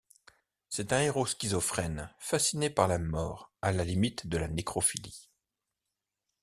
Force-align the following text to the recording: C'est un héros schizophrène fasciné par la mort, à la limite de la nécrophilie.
C'est 0.67 0.93
un 0.93 1.01
héros 1.03 1.27
schizophrène 1.27 2.09
fasciné 2.17 2.71
par 2.71 2.87
la 2.87 2.97
mort, 2.97 3.51
à 3.61 3.71
la 3.71 3.83
limite 3.85 4.25
de 4.25 4.37
la 4.37 4.47
nécrophilie. 4.47 5.29